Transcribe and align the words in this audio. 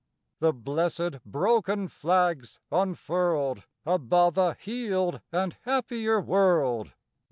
The 0.39 0.51
blessèd 0.51 1.23
broken 1.23 1.87
flags 1.87 2.59
unfurled 2.71 3.67
Above 3.85 4.35
a 4.35 4.55
healed 4.55 5.21
and 5.31 5.55
happier 5.61 6.19
world! 6.19 6.93